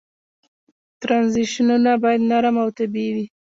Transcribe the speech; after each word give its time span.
ترنزیشنونه 1.01 1.91
باید 2.01 2.21
نرم 2.31 2.55
او 2.63 2.69
طبیعي 2.77 3.11
وي. 3.15 3.25